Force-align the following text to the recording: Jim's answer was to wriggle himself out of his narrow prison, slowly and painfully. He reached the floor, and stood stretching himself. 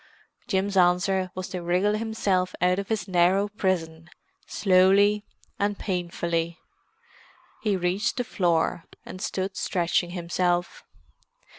Jim's 0.47 0.75
answer 0.75 1.29
was 1.35 1.47
to 1.49 1.61
wriggle 1.61 1.95
himself 1.95 2.55
out 2.59 2.79
of 2.79 2.87
his 2.87 3.07
narrow 3.07 3.47
prison, 3.49 4.09
slowly 4.47 5.23
and 5.59 5.77
painfully. 5.77 6.57
He 7.61 7.77
reached 7.77 8.17
the 8.17 8.23
floor, 8.23 8.85
and 9.05 9.21
stood 9.21 9.55
stretching 9.55 10.09
himself. 10.09 10.83